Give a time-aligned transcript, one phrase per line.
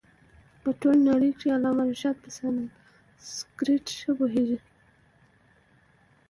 [0.61, 4.59] په ټوله نړۍ کښي علامه رشاد په سانسکرېټ ښه پوهيږي.